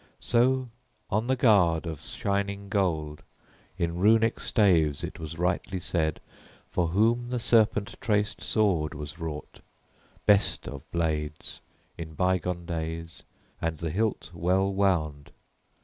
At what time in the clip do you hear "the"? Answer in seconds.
1.27-1.35, 7.29-7.37, 13.77-13.91